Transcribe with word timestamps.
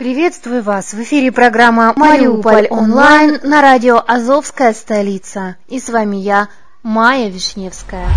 Приветствую 0.00 0.62
вас! 0.62 0.94
В 0.94 1.02
эфире 1.02 1.30
программа 1.30 1.92
«Мариуполь 1.94 2.68
онлайн» 2.70 3.38
на 3.42 3.60
радио 3.60 4.02
«Азовская 4.06 4.72
столица». 4.72 5.56
И 5.68 5.78
с 5.78 5.90
вами 5.90 6.16
я, 6.16 6.48
Майя 6.82 7.28
Вишневская. 7.28 8.08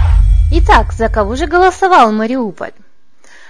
Итак, 0.53 0.93
за 0.93 1.09
кого 1.09 1.35
же 1.35 1.45
голосовал 1.45 2.13
Мариуполь? 2.13 2.71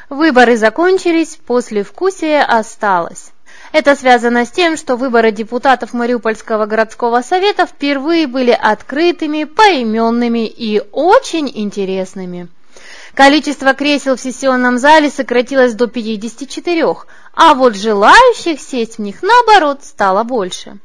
Выборы 0.10 0.58
закончились, 0.58 1.38
после 1.46 1.84
вкусия 1.84 2.44
осталось. 2.44 3.34
Это 3.72 3.96
связано 3.96 4.48
с 4.48 4.50
тем, 4.50 4.78
что 4.78 4.96
выборы 4.96 5.32
депутатов 5.32 5.94
Мариупольского 5.94 6.66
городского 6.66 7.22
совета 7.22 7.68
впервые 7.68 8.26
были 8.26 8.50
открытыми, 8.60 9.44
поименными 9.44 10.48
и 10.48 10.82
очень 10.92 11.52
интересными. 11.54 12.48
Количество 13.14 13.76
кресел 13.76 14.16
в 14.16 14.22
сессионном 14.22 14.80
зале 14.80 15.12
сократилось 15.12 15.76
до 15.76 15.86
54, 15.86 16.96
а 17.34 17.56
вот 17.56 17.76
желающих 17.76 18.62
сесть 18.62 18.98
в 18.98 19.02
них, 19.02 19.24
наоборот, 19.24 19.84
стало 19.84 20.24
больше. 20.24 20.78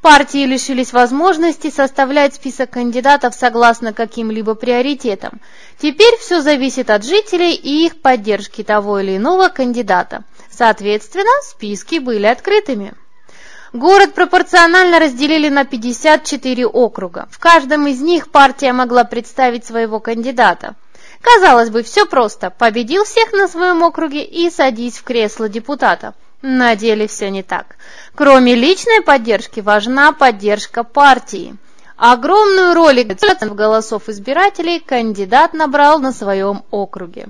Партии 0.00 0.46
лишились 0.46 0.94
возможности 0.94 1.70
составлять 1.70 2.34
список 2.34 2.70
кандидатов 2.70 3.34
согласно 3.34 3.92
каким-либо 3.92 4.54
приоритетам. 4.54 5.40
Теперь 5.78 6.16
все 6.16 6.40
зависит 6.40 6.88
от 6.88 7.04
жителей 7.04 7.52
и 7.54 7.84
их 7.84 8.00
поддержки 8.00 8.62
того 8.62 9.00
или 9.00 9.18
иного 9.18 9.48
кандидата. 9.48 10.24
Соответственно, 10.50 11.30
списки 11.42 11.98
были 11.98 12.26
открытыми. 12.26 12.94
Город 13.74 14.14
пропорционально 14.14 14.98
разделили 14.98 15.50
на 15.50 15.64
54 15.64 16.66
округа. 16.66 17.28
В 17.30 17.38
каждом 17.38 17.86
из 17.86 18.00
них 18.00 18.30
партия 18.30 18.72
могла 18.72 19.04
представить 19.04 19.66
своего 19.66 20.00
кандидата. 20.00 20.76
Казалось 21.22 21.70
бы, 21.70 21.82
все 21.82 22.06
просто. 22.06 22.50
Победил 22.50 23.04
всех 23.04 23.32
на 23.32 23.48
своем 23.48 23.82
округе 23.82 24.24
и 24.24 24.50
садись 24.50 24.98
в 24.98 25.04
кресло 25.04 25.48
депутата. 25.48 26.14
На 26.42 26.74
деле 26.74 27.06
все 27.06 27.30
не 27.30 27.42
так. 27.42 27.76
Кроме 28.14 28.54
личной 28.54 29.02
поддержки 29.02 29.60
важна 29.60 30.12
поддержка 30.12 30.84
партии. 30.84 31.56
Огромную 31.96 32.74
роль 32.74 33.04
в 33.04 33.54
голосов 33.54 34.08
избирателей 34.08 34.80
кандидат 34.80 35.52
набрал 35.52 35.98
на 35.98 36.12
своем 36.12 36.62
округе. 36.70 37.28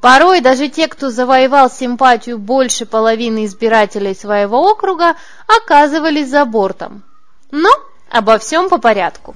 Порой 0.00 0.40
даже 0.40 0.68
те, 0.68 0.88
кто 0.88 1.10
завоевал 1.10 1.70
симпатию 1.70 2.38
больше 2.38 2.86
половины 2.86 3.44
избирателей 3.44 4.14
своего 4.14 4.70
округа, 4.70 5.14
оказывались 5.46 6.30
за 6.30 6.44
бортом. 6.46 7.02
Но 7.50 7.70
обо 8.10 8.38
всем 8.38 8.70
по 8.70 8.78
порядку. 8.78 9.34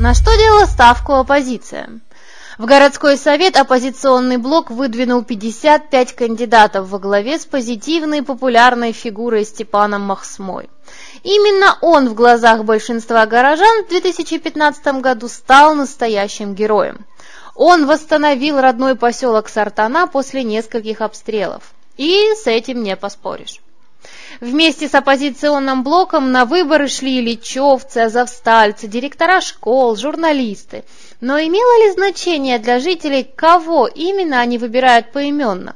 На 0.00 0.14
что 0.14 0.36
делала 0.36 0.66
ставку 0.66 1.12
оппозиция? 1.12 2.00
В 2.56 2.66
городской 2.66 3.16
совет 3.16 3.56
оппозиционный 3.56 4.36
блок 4.36 4.70
выдвинул 4.70 5.24
55 5.24 6.12
кандидатов 6.14 6.88
во 6.88 7.00
главе 7.00 7.40
с 7.40 7.46
позитивной 7.46 8.22
популярной 8.22 8.92
фигурой 8.92 9.44
Степаном 9.44 10.02
Махсмой. 10.02 10.70
Именно 11.24 11.76
он 11.80 12.08
в 12.08 12.14
глазах 12.14 12.64
большинства 12.64 13.26
горожан 13.26 13.84
в 13.84 13.88
2015 13.88 15.00
году 15.00 15.26
стал 15.26 15.74
настоящим 15.74 16.54
героем. 16.54 17.04
Он 17.56 17.86
восстановил 17.86 18.60
родной 18.60 18.94
поселок 18.94 19.48
Сартана 19.48 20.06
после 20.06 20.44
нескольких 20.44 21.00
обстрелов. 21.00 21.74
И 21.96 22.34
с 22.36 22.46
этим 22.46 22.84
не 22.84 22.94
поспоришь. 22.94 23.60
Вместе 24.40 24.88
с 24.88 24.94
оппозиционным 24.94 25.82
блоком 25.82 26.30
на 26.30 26.44
выборы 26.44 26.88
шли 26.88 27.20
личевцы, 27.20 27.98
азовстальцы, 27.98 28.86
директора 28.86 29.40
школ, 29.40 29.96
журналисты. 29.96 30.84
Но 31.26 31.38
имело 31.40 31.86
ли 31.86 31.92
значение 31.92 32.58
для 32.58 32.80
жителей, 32.80 33.24
кого 33.24 33.86
именно 33.86 34.40
они 34.40 34.58
выбирают 34.58 35.10
поименно? 35.10 35.74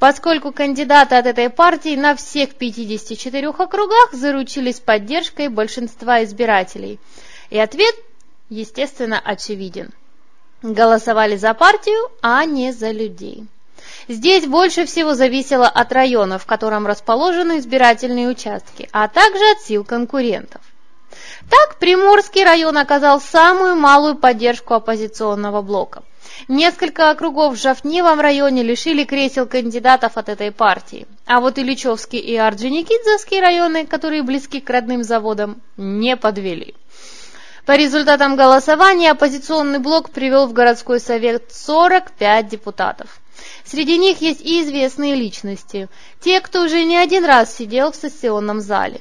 Поскольку 0.00 0.50
кандидаты 0.50 1.14
от 1.14 1.24
этой 1.24 1.50
партии 1.50 1.94
на 1.94 2.16
всех 2.16 2.56
54 2.56 3.48
округах 3.50 4.12
заручились 4.12 4.80
поддержкой 4.80 5.50
большинства 5.50 6.24
избирателей. 6.24 6.98
И 7.50 7.60
ответ, 7.60 7.94
естественно, 8.48 9.20
очевиден. 9.20 9.90
Голосовали 10.62 11.36
за 11.36 11.54
партию, 11.54 12.10
а 12.20 12.44
не 12.44 12.72
за 12.72 12.90
людей. 12.90 13.46
Здесь 14.08 14.46
больше 14.46 14.84
всего 14.84 15.14
зависело 15.14 15.68
от 15.68 15.92
района, 15.92 16.40
в 16.40 16.46
котором 16.46 16.88
расположены 16.88 17.60
избирательные 17.60 18.26
участки, 18.26 18.88
а 18.90 19.06
также 19.06 19.48
от 19.52 19.60
сил 19.60 19.84
конкурентов. 19.84 20.60
Так, 21.50 21.78
Приморский 21.78 22.44
район 22.44 22.76
оказал 22.78 23.20
самую 23.20 23.76
малую 23.76 24.16
поддержку 24.16 24.74
оппозиционного 24.74 25.62
блока. 25.62 26.02
Несколько 26.48 27.10
округов 27.10 27.54
в 27.54 27.60
Жафневом 27.60 28.20
районе 28.20 28.62
лишили 28.62 29.04
кресел 29.04 29.46
кандидатов 29.46 30.16
от 30.16 30.28
этой 30.28 30.50
партии. 30.50 31.06
А 31.26 31.40
вот 31.40 31.58
Ильичевский 31.58 32.18
и 32.18 32.36
Орджоникидзевский 32.36 33.40
районы, 33.40 33.86
которые 33.86 34.22
близки 34.22 34.60
к 34.60 34.70
родным 34.70 35.04
заводам, 35.04 35.60
не 35.76 36.16
подвели. 36.16 36.74
По 37.64 37.76
результатам 37.76 38.34
голосования 38.34 39.12
оппозиционный 39.12 39.78
блок 39.78 40.10
привел 40.10 40.46
в 40.46 40.52
городской 40.52 40.98
совет 40.98 41.52
45 41.52 42.48
депутатов. 42.48 43.20
Среди 43.64 43.98
них 43.98 44.20
есть 44.20 44.40
и 44.40 44.62
известные 44.62 45.14
личности, 45.14 45.88
те, 46.20 46.40
кто 46.40 46.62
уже 46.62 46.82
не 46.84 46.96
один 46.96 47.24
раз 47.24 47.56
сидел 47.56 47.92
в 47.92 47.96
сессионном 47.96 48.60
зале. 48.60 49.00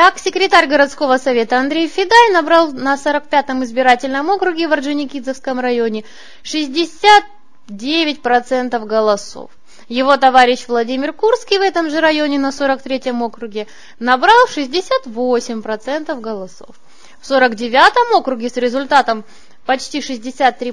Так, 0.00 0.16
секретарь 0.18 0.66
городского 0.66 1.18
совета 1.18 1.58
Андрей 1.58 1.86
Федай 1.86 2.30
набрал 2.32 2.72
на 2.72 2.94
45-м 2.94 3.64
избирательном 3.64 4.30
округе 4.30 4.66
в 4.66 4.72
Орджоникидзевском 4.72 5.60
районе 5.60 6.04
69% 6.42 8.86
голосов. 8.86 9.50
Его 9.88 10.16
товарищ 10.16 10.68
Владимир 10.68 11.12
Курский 11.12 11.58
в 11.58 11.60
этом 11.60 11.90
же 11.90 12.00
районе 12.00 12.38
на 12.38 12.48
43-м 12.48 13.22
округе 13.22 13.66
набрал 13.98 14.46
68% 14.48 16.18
голосов. 16.18 16.76
В 17.20 17.30
49-м 17.30 18.16
округе 18.16 18.48
с 18.48 18.56
результатом 18.56 19.22
почти 19.66 20.00
63% 20.00 20.72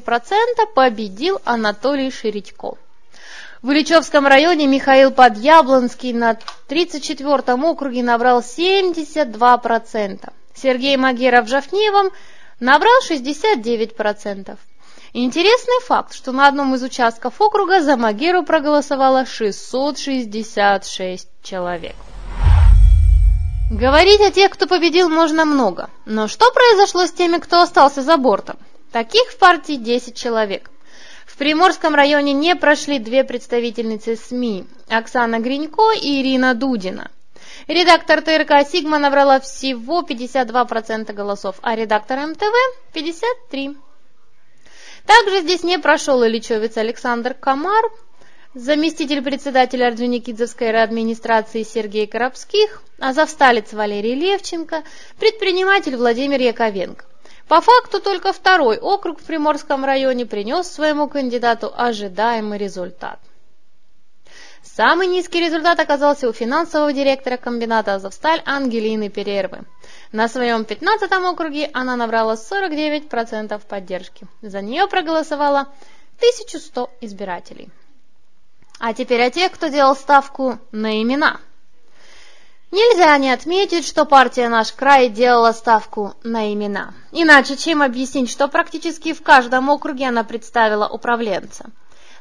победил 0.74 1.42
Анатолий 1.44 2.12
Шередько. 2.12 2.78
В 3.64 3.72
Ильичевском 3.72 4.28
районе 4.28 4.68
Михаил 4.68 5.10
Подъяблонский 5.10 6.14
на 6.14 6.38
34-м 6.70 7.66
округе 7.66 8.04
набрал 8.04 8.42
72%. 8.42 10.30
Сергей 10.54 10.96
Магеров 10.96 11.46
в 11.46 11.50
Жафневом 11.50 12.12
набрал 12.60 12.94
69%. 13.10 14.56
Интересный 15.14 15.82
факт, 15.86 16.14
что 16.14 16.32
на 16.32 16.48
одном 16.48 16.76
из 16.76 16.84
участков 16.84 17.42
округа 17.42 17.82
за 17.82 17.98
Магеру 17.98 18.44
проголосовало 18.44 19.26
666 19.26 21.28
человек. 21.42 21.96
Говорить 23.72 24.22
о 24.22 24.30
тех, 24.30 24.52
кто 24.52 24.68
победил, 24.68 25.10
можно 25.10 25.46
много. 25.46 25.90
Но 26.06 26.28
что 26.28 26.52
произошло 26.52 27.08
с 27.08 27.12
теми, 27.12 27.40
кто 27.40 27.62
остался 27.62 28.04
за 28.04 28.18
бортом? 28.18 28.58
Таких 28.92 29.32
в 29.32 29.40
партии 29.40 29.78
10 29.78 30.16
человек. 30.16 30.70
В 31.38 31.40
Приморском 31.40 31.94
районе 31.94 32.34
не 32.34 32.56
прошли 32.56 32.98
две 32.98 33.24
представительницы 33.24 34.16
СМИ– 34.16 34.66
Оксана 34.90 35.38
Гринько 35.38 35.92
и 35.92 36.20
Ирина 36.20 36.56
Дудина. 36.56 37.12
Редактор 37.68 38.24
ТРК 38.24 38.68
«Сигма» 38.68 38.98
набрала 38.98 39.40
всего 39.40 40.02
52% 40.02 41.14
голосов, 41.14 41.58
а 41.62 41.76
редактор 41.76 42.26
МТВ– 42.26 42.42
53%. 43.52 43.76
Также 45.06 45.42
здесь 45.42 45.62
не 45.62 45.78
прошел 45.78 46.24
и 46.24 46.28
лечевец 46.28 46.76
Александр 46.76 47.36
Камар, 47.36 47.86
заместитель 48.56 49.22
председателя 49.22 49.90
Орджоникидзевской 49.90 50.72
администрации 50.82 51.62
Сергей 51.62 52.08
Коробских, 52.08 52.82
а 52.98 53.14
завсталец 53.14 53.74
Валерий 53.74 54.16
Левченко, 54.16 54.84
предприниматель 55.20 55.98
Владимир 55.98 56.42
Яковенко. 56.42 57.06
По 57.48 57.62
факту 57.62 58.02
только 58.02 58.34
второй 58.34 58.78
округ 58.78 59.22
в 59.22 59.24
Приморском 59.24 59.86
районе 59.86 60.26
принес 60.26 60.68
своему 60.68 61.08
кандидату 61.08 61.72
ожидаемый 61.74 62.58
результат. 62.58 63.20
Самый 64.62 65.08
низкий 65.08 65.40
результат 65.40 65.80
оказался 65.80 66.28
у 66.28 66.34
финансового 66.34 66.92
директора 66.92 67.38
комбината 67.38 67.96
«Азовсталь» 67.96 68.42
Ангелины 68.46 69.10
Перервы. 69.10 69.64
На 70.12 70.28
своем 70.28 70.64
15-м 70.64 71.26
округе 71.26 71.70
она 71.74 71.96
набрала 71.96 72.36
49% 72.36 73.62
поддержки. 73.66 74.28
За 74.42 74.62
нее 74.62 74.88
проголосовало 74.88 75.62
1100 76.18 76.90
избирателей. 77.02 77.70
А 78.80 78.94
теперь 78.94 79.24
о 79.24 79.32
тех, 79.32 79.54
кто 79.54 79.68
делал 79.68 79.96
ставку 79.96 80.60
на 80.72 81.02
имена– 81.02 81.40
Нельзя 82.70 83.18
не 83.18 83.32
отметить, 83.32 83.88
что 83.88 84.04
партия 84.04 84.50
«Наш 84.50 84.74
край» 84.74 85.08
делала 85.08 85.54
ставку 85.54 86.16
на 86.24 86.52
имена. 86.52 86.94
Иначе 87.14 87.56
чем 87.56 87.82
объяснить, 87.82 88.30
что 88.30 88.50
практически 88.50 89.14
в 89.14 89.24
каждом 89.24 89.70
округе 89.70 90.10
она 90.10 90.26
представила 90.26 90.86
управленца. 90.86 91.68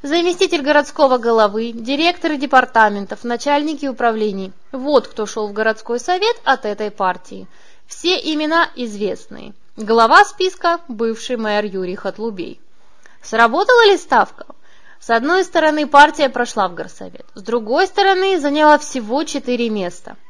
Заместитель 0.02 0.62
городского 0.62 1.18
головы, 1.18 1.72
директоры 1.72 2.36
департаментов, 2.36 3.24
начальники 3.24 3.86
управлений. 3.86 4.52
Вот 4.70 5.08
кто 5.08 5.26
шел 5.26 5.48
в 5.48 5.52
городской 5.52 5.98
совет 5.98 6.36
от 6.44 6.64
этой 6.64 6.92
партии. 6.92 7.48
Все 7.88 8.14
имена 8.14 8.70
известные. 8.76 9.52
Глава 9.76 10.24
списка– 10.24 10.78
бывший 10.88 11.38
мэр 11.38 11.64
Юрий 11.64 11.96
Хатлубей. 11.96 12.60
Сработала 13.20 13.86
ли 13.86 13.96
ставка? 13.96 14.46
С 15.00 15.10
одной 15.10 15.42
стороны, 15.42 15.88
партия 15.88 16.28
прошла 16.28 16.68
в 16.68 16.74
горсовет, 16.74 17.26
с 17.34 17.42
другой 17.42 17.88
стороны, 17.88 18.38
заняла 18.38 18.78
всего 18.78 19.24
четыре 19.24 19.70
места– 19.70 20.16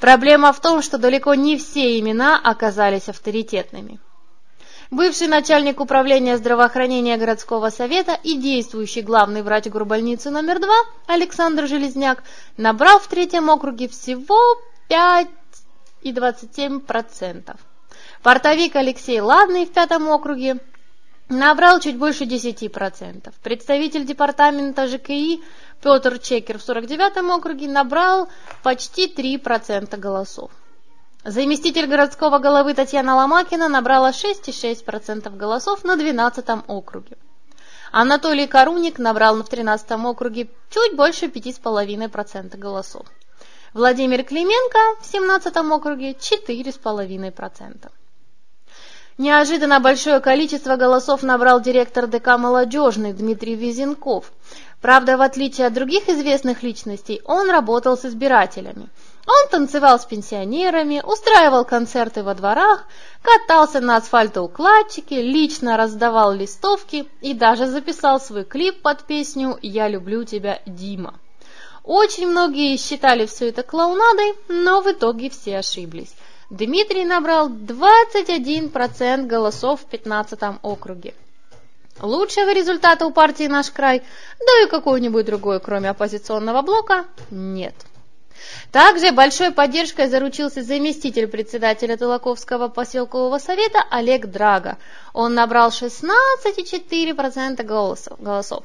Проблема 0.00 0.52
в 0.52 0.60
том, 0.60 0.82
что 0.82 0.98
далеко 0.98 1.34
не 1.34 1.56
все 1.56 1.98
имена 1.98 2.38
оказались 2.38 3.08
авторитетными. 3.08 3.98
Бывший 4.90 5.26
начальник 5.26 5.80
управления 5.80 6.36
здравоохранения 6.36 7.16
городского 7.16 7.70
совета 7.70 8.16
и 8.22 8.36
действующий 8.36 9.02
главный 9.02 9.42
врач 9.42 9.64
горбольницы 9.66 10.30
номер 10.30 10.60
2 10.60 10.68
Александр 11.08 11.66
Железняк 11.66 12.22
набрал 12.56 13.00
в 13.00 13.08
третьем 13.08 13.50
округе 13.50 13.88
всего 13.88 14.38
5,27%. 14.88 17.56
Портовик 18.22 18.76
Алексей 18.76 19.20
Ладный 19.20 19.66
в 19.66 19.72
пятом 19.72 20.08
округе 20.08 20.60
набрал 21.28 21.80
чуть 21.80 21.98
больше 21.98 22.22
10%. 22.24 23.32
Представитель 23.42 24.04
департамента 24.04 24.86
ЖКИ 24.86 25.42
Петр 25.82 26.18
Чекер 26.18 26.58
в 26.58 26.68
49-м 26.68 27.30
округе 27.30 27.68
набрал 27.68 28.28
почти 28.62 29.06
3% 29.06 29.96
голосов. 29.96 30.50
Заместитель 31.24 31.86
городского 31.86 32.38
головы 32.38 32.74
Татьяна 32.74 33.16
Ломакина 33.16 33.68
набрала 33.68 34.10
6,6% 34.10 35.36
голосов 35.36 35.84
на 35.84 35.96
12-м 35.96 36.64
округе. 36.68 37.16
Анатолий 37.92 38.46
Коруник 38.46 38.98
набрал 38.98 39.42
в 39.42 39.48
13-м 39.48 40.06
округе 40.06 40.48
чуть 40.70 40.94
больше 40.96 41.26
5,5% 41.26 42.56
голосов. 42.56 43.06
Владимир 43.74 44.24
Клименко 44.24 44.78
в 45.00 45.14
17-м 45.14 45.72
округе 45.72 46.12
4,5%. 46.12 47.90
Неожиданно 49.18 49.80
большое 49.80 50.20
количество 50.20 50.76
голосов 50.76 51.22
набрал 51.22 51.60
директор 51.60 52.06
ДК 52.06 52.36
«Молодежный» 52.38 53.12
Дмитрий 53.14 53.54
Визенков. 53.54 54.30
Правда, 54.86 55.16
в 55.16 55.20
отличие 55.20 55.66
от 55.66 55.72
других 55.72 56.08
известных 56.08 56.62
личностей, 56.62 57.20
он 57.24 57.50
работал 57.50 57.98
с 57.98 58.04
избирателями. 58.04 58.88
Он 59.26 59.48
танцевал 59.50 59.98
с 59.98 60.04
пенсионерами, 60.04 61.02
устраивал 61.04 61.64
концерты 61.64 62.22
во 62.22 62.36
дворах, 62.36 62.84
катался 63.20 63.80
на 63.80 63.96
асфальтоукладчике, 63.96 65.22
лично 65.22 65.76
раздавал 65.76 66.32
листовки 66.32 67.08
и 67.20 67.34
даже 67.34 67.66
записал 67.66 68.20
свой 68.20 68.44
клип 68.44 68.80
под 68.80 69.02
песню 69.02 69.58
«Я 69.60 69.88
люблю 69.88 70.22
тебя, 70.22 70.60
Дима». 70.66 71.14
Очень 71.82 72.28
многие 72.28 72.76
считали 72.76 73.26
все 73.26 73.48
это 73.48 73.64
клоунадой, 73.64 74.34
но 74.46 74.82
в 74.82 74.86
итоге 74.92 75.30
все 75.30 75.58
ошиблись. 75.58 76.14
Дмитрий 76.48 77.04
набрал 77.04 77.48
21% 77.48 79.26
голосов 79.26 79.80
в 79.80 79.86
15 79.86 80.60
округе. 80.62 81.12
Лучшего 82.00 82.52
результата 82.52 83.06
у 83.06 83.10
партии 83.10 83.46
«Наш 83.46 83.70
край», 83.70 84.02
да 84.38 84.64
и 84.64 84.68
какой-нибудь 84.68 85.24
другой, 85.24 85.60
кроме 85.60 85.88
оппозиционного 85.90 86.62
блока, 86.62 87.06
нет. 87.30 87.74
Также 88.70 89.12
большой 89.12 89.50
поддержкой 89.50 90.08
заручился 90.08 90.62
заместитель 90.62 91.26
председателя 91.26 91.96
Толоковского 91.96 92.68
поселкового 92.68 93.38
совета 93.38 93.82
Олег 93.90 94.26
Драга. 94.26 94.76
Он 95.14 95.32
набрал 95.34 95.70
16,4% 95.70 97.62
голосов. 97.62 98.64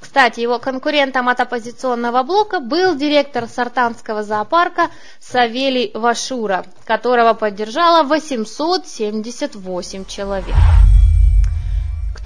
Кстати, 0.00 0.38
его 0.38 0.60
конкурентом 0.60 1.28
от 1.28 1.40
оппозиционного 1.40 2.22
блока 2.22 2.60
был 2.60 2.94
директор 2.94 3.48
Сартанского 3.48 4.22
зоопарка 4.22 4.90
Савелий 5.18 5.90
Вашура, 5.92 6.64
которого 6.86 7.34
поддержало 7.34 8.04
878 8.04 10.04
человек. 10.04 10.54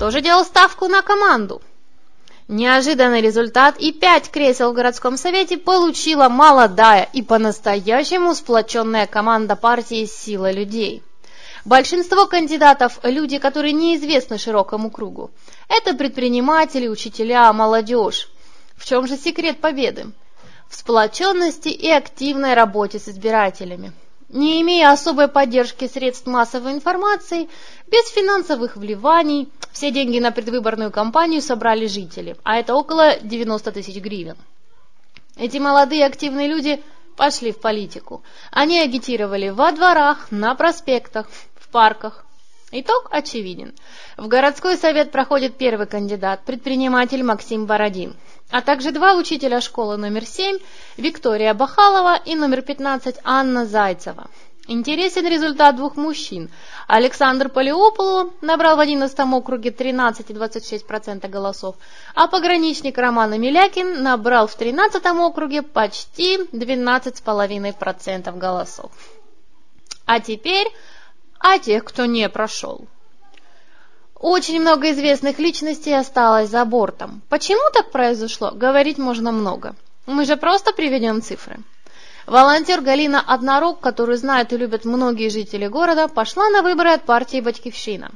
Кто 0.02 0.10
же 0.10 0.20
делал 0.20 0.44
ставку 0.44 0.88
на 0.88 1.00
команду? 1.00 1.62
Неожиданный 2.48 3.20
результат 3.20 3.78
и 3.78 3.92
пять 3.92 4.32
кресел 4.32 4.72
в 4.72 4.74
городском 4.74 5.16
совете 5.16 5.58
получила 5.58 6.28
молодая 6.28 7.08
и 7.12 7.22
по-настоящему 7.22 8.34
сплоченная 8.34 9.06
команда 9.06 9.54
партии 9.54 10.06
«Сила 10.06 10.50
людей». 10.50 11.04
Большинство 11.64 12.26
кандидатов– 12.26 12.98
люди, 13.04 13.38
которые 13.38 13.72
неизвестны 13.74 14.38
широкому 14.38 14.90
кругу. 14.90 15.30
Это 15.68 15.94
предприниматели, 15.94 16.88
учителя, 16.88 17.52
молодежь. 17.52 18.28
В 18.76 18.84
чем 18.84 19.06
же 19.06 19.16
секрет 19.16 19.60
победы? 19.60 20.06
В 20.68 20.74
сплоченности 20.74 21.68
и 21.68 21.88
активной 21.88 22.54
работе 22.54 22.98
с 22.98 23.06
избирателями. 23.06 23.92
Не 24.32 24.62
имея 24.62 24.92
особой 24.92 25.28
поддержки 25.28 25.86
средств 25.86 26.26
массовой 26.26 26.72
информации, 26.72 27.50
без 27.86 28.08
финансовых 28.08 28.76
вливаний, 28.76 29.52
все 29.72 29.90
деньги 29.90 30.18
на 30.18 30.32
предвыборную 30.32 30.90
кампанию 30.90 31.42
собрали 31.42 31.86
жители, 31.86 32.36
а 32.42 32.56
это 32.56 32.74
около 32.74 33.18
90 33.20 33.72
тысяч 33.72 33.96
гривен. 33.96 34.36
Эти 35.36 35.58
молодые 35.58 36.06
активные 36.06 36.48
люди 36.48 36.82
пошли 37.14 37.52
в 37.52 37.60
политику. 37.60 38.22
Они 38.50 38.80
агитировали 38.80 39.50
во 39.50 39.70
дворах, 39.70 40.28
на 40.30 40.54
проспектах, 40.54 41.28
в 41.56 41.68
парках. 41.68 42.24
Итог 42.70 43.08
очевиден. 43.10 43.74
В 44.16 44.28
городской 44.28 44.78
совет 44.78 45.12
проходит 45.12 45.58
первый 45.58 45.86
кандидат, 45.86 46.42
предприниматель 46.46 47.22
Максим 47.22 47.66
Бородин, 47.66 48.16
а 48.52 48.60
также 48.60 48.92
два 48.92 49.14
учителя 49.14 49.60
школы 49.60 49.96
номер 49.96 50.26
7 50.26 50.58
Виктория 50.98 51.54
Бахалова 51.54 52.16
и 52.16 52.34
номер 52.34 52.60
15 52.60 53.16
Анна 53.24 53.64
Зайцева. 53.64 54.28
Интересен 54.68 55.26
результат 55.26 55.74
двух 55.76 55.96
мужчин. 55.96 56.50
Александр 56.86 57.48
Полиополу 57.48 58.32
набрал 58.42 58.76
в 58.76 58.80
11 58.80 59.18
округе 59.18 59.70
13,26% 59.70 61.28
голосов, 61.28 61.76
а 62.14 62.28
пограничник 62.28 62.98
Роман 62.98 63.40
Милякин 63.40 64.02
набрал 64.02 64.46
в 64.46 64.54
13 64.54 65.04
округе 65.06 65.62
почти 65.62 66.36
12,5% 66.52 68.38
голосов. 68.38 68.92
А 70.04 70.20
теперь 70.20 70.68
а 71.40 71.58
тех, 71.58 71.84
кто 71.84 72.04
не 72.04 72.28
прошел. 72.28 72.86
Очень 74.22 74.60
много 74.60 74.92
известных 74.92 75.40
личностей 75.40 75.92
осталось 75.92 76.48
за 76.48 76.64
бортом. 76.64 77.22
Почему 77.28 77.60
так 77.74 77.90
произошло, 77.90 78.52
говорить 78.52 78.96
можно 78.96 79.32
много. 79.32 79.74
Мы 80.06 80.24
же 80.24 80.36
просто 80.36 80.72
приведем 80.72 81.20
цифры. 81.20 81.58
Волонтер 82.26 82.82
Галина 82.82 83.20
Однорук, 83.20 83.80
которую 83.80 84.16
знают 84.16 84.52
и 84.52 84.56
любят 84.56 84.84
многие 84.84 85.28
жители 85.28 85.66
города, 85.66 86.06
пошла 86.06 86.48
на 86.50 86.62
выборы 86.62 86.90
от 86.90 87.02
партии 87.02 87.40
«Батькивщина». 87.40 88.12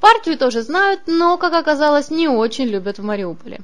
Партию 0.00 0.38
тоже 0.38 0.62
знают, 0.62 1.02
но, 1.06 1.36
как 1.36 1.52
оказалось, 1.52 2.08
не 2.08 2.28
очень 2.28 2.64
любят 2.64 2.98
в 2.98 3.04
Мариуполе. 3.04 3.60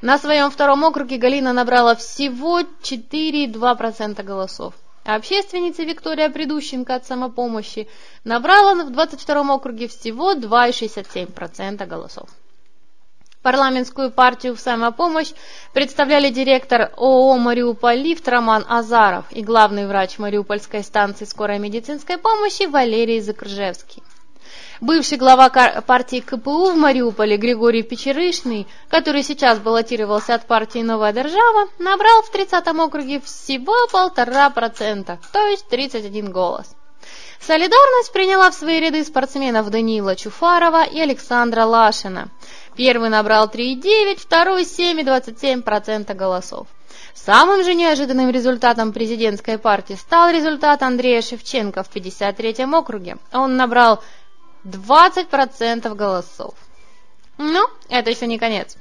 На 0.00 0.18
своем 0.18 0.50
втором 0.50 0.82
округе 0.82 1.18
Галина 1.18 1.52
набрала 1.52 1.94
всего 1.94 2.62
4,2% 2.62 4.20
голосов. 4.24 4.74
Общественница 5.04 5.82
Виктория 5.82 6.30
Придущенко 6.30 6.94
от 6.94 7.04
самопомощи 7.04 7.88
набрала 8.22 8.74
в 8.84 8.90
22 8.90 9.54
округе 9.54 9.88
всего 9.88 10.34
2,67% 10.34 11.86
голосов. 11.86 12.28
Парламентскую 13.42 14.12
партию 14.12 14.54
в 14.54 14.60
самопомощь 14.60 15.32
представляли 15.72 16.30
директор 16.30 16.92
ООО 16.96 17.36
«Мариуполь 17.38 17.96
Лифт» 17.98 18.28
Роман 18.28 18.64
Азаров 18.68 19.24
и 19.32 19.42
главный 19.42 19.88
врач 19.88 20.18
Мариупольской 20.18 20.84
станции 20.84 21.24
скорой 21.24 21.58
медицинской 21.58 22.18
помощи 22.18 22.68
Валерий 22.68 23.20
Закржевский. 23.20 24.04
Бывший 24.82 25.16
глава 25.16 25.48
партии 25.48 26.18
КПУ 26.18 26.72
в 26.72 26.76
Мариуполе 26.76 27.36
Григорий 27.36 27.84
Печерышный, 27.84 28.66
который 28.88 29.22
сейчас 29.22 29.60
баллотировался 29.60 30.34
от 30.34 30.48
партии 30.48 30.80
«Новая 30.80 31.12
держава», 31.12 31.68
набрал 31.78 32.22
в 32.22 32.34
30-м 32.34 32.80
округе 32.80 33.20
всего 33.20 33.76
полтора 33.92 34.50
процента, 34.50 35.20
то 35.32 35.46
есть 35.46 35.68
31 35.68 36.32
голос. 36.32 36.74
Солидарность 37.38 38.12
приняла 38.12 38.50
в 38.50 38.54
свои 38.54 38.80
ряды 38.80 39.04
спортсменов 39.04 39.70
Даниила 39.70 40.16
Чуфарова 40.16 40.82
и 40.82 40.98
Александра 40.98 41.64
Лашина. 41.64 42.26
Первый 42.74 43.08
набрал 43.08 43.46
3,9, 43.46 44.18
второй 44.18 44.62
7,27% 44.62 46.12
голосов. 46.14 46.66
Самым 47.14 47.62
же 47.62 47.74
неожиданным 47.74 48.30
результатом 48.30 48.92
президентской 48.92 49.58
партии 49.58 49.94
стал 49.94 50.30
результат 50.30 50.82
Андрея 50.82 51.22
Шевченко 51.22 51.84
в 51.84 51.94
53-м 51.94 52.74
округе. 52.74 53.18
Он 53.32 53.56
набрал 53.56 54.02
20% 54.64 55.94
голосов. 55.94 56.54
Но 57.38 57.70
это 57.88 58.10
еще 58.10 58.26
не 58.26 58.38
конец. 58.38 58.76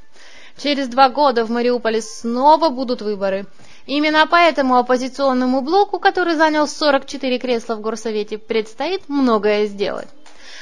Через 0.58 0.88
два 0.88 1.10
года 1.10 1.46
в 1.46 1.50
Мариуполе 1.50 2.02
снова 2.02 2.70
будут 2.70 3.02
выборы. 3.02 3.46
Именно 3.86 4.28
поэтому 4.28 4.78
оппозиционному 4.78 5.62
блоку, 5.62 6.00
который 6.00 6.36
занял 6.36 6.68
44 6.68 7.40
кресла 7.40 7.76
в 7.76 7.82
Горсовете, 7.82 8.38
предстоит 8.38 9.10
многое 9.10 9.66
сделать. 9.66 10.08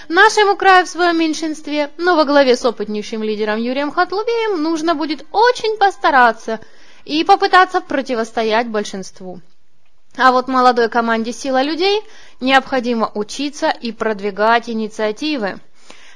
Нашему 0.08 0.56
краю 0.56 0.86
в 0.86 0.90
своем 0.90 1.20
меньшинстве, 1.20 1.92
но 1.98 2.16
во 2.16 2.26
главе 2.26 2.56
с 2.56 2.66
опытнейшим 2.66 3.22
лидером 3.22 3.60
Юрием 3.60 3.92
Хатлубеем, 3.92 4.62
нужно 4.64 4.96
будет 4.96 5.26
очень 5.32 5.78
постараться 5.78 6.60
и 7.06 7.24
попытаться 7.24 7.82
противостоять 7.82 8.68
большинству. 8.68 9.42
А 10.22 10.34
вот 10.34 10.50
молодой 10.50 10.90
команде 10.90 11.32
«Сила 11.32 11.62
людей» 11.62 12.02
необходимо 12.42 13.10
учиться 13.16 13.70
и 13.70 13.94
продвигать 13.94 14.70
инициативы. 14.70 15.60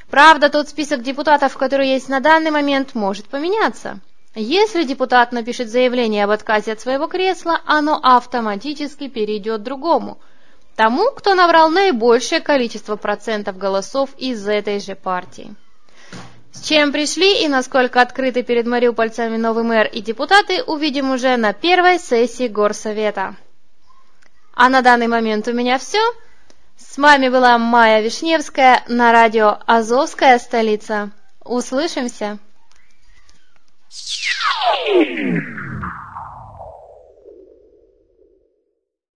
Правда, 0.09 0.49
тот 0.49 0.67
список 0.67 1.01
депутатов, 1.03 1.55
который 1.57 1.87
есть 1.87 2.09
на 2.09 2.19
данный 2.19 2.51
момент, 2.51 2.95
может 2.95 3.29
поменяться. 3.29 4.01
Если 4.35 4.83
депутат 4.83 5.31
напишет 5.31 5.69
заявление 5.69 6.25
об 6.25 6.31
отказе 6.31 6.73
от 6.73 6.81
своего 6.81 7.07
кресла, 7.07 7.61
оно 7.65 7.97
автоматически 8.03 9.07
перейдет 9.07 9.63
другому, 9.63 10.17
тому, 10.75 11.11
кто 11.11 11.33
набрал 11.33 11.69
наибольшее 11.69 12.41
количество 12.41 12.97
процентов 12.97 13.57
голосов 13.57 14.09
из 14.17 14.45
этой 14.45 14.81
же 14.81 14.95
партии. 14.95 15.55
С 16.51 16.61
чем 16.61 16.91
пришли 16.91 17.45
и 17.45 17.47
насколько 17.47 18.01
открыты 18.01 18.43
перед 18.43 18.65
мариупольцами 18.67 19.37
новый 19.37 19.63
мэр 19.63 19.87
и 19.87 20.01
депутаты, 20.01 20.61
увидим 20.61 21.11
уже 21.11 21.37
на 21.37 21.53
первой 21.53 21.99
сессии 21.99 22.49
Горсовета. 22.49 23.37
А 24.53 24.69
на 24.69 24.81
данный 24.81 25.07
момент 25.07 25.47
у 25.47 25.53
меня 25.53 25.79
все. 25.79 25.99
С 26.77 26.97
вами 26.97 27.29
была 27.29 27.57
Майя 27.57 28.01
Вишневская 28.01 28.83
на 28.87 29.11
радио 29.11 29.57
«Азовская 29.65 30.37
столица». 30.37 31.11
Услышимся! 31.43 32.37